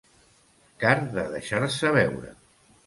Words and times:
Car 0.85 0.95
de 1.19 1.27
deixar-se 1.37 1.95
veure. 2.01 2.39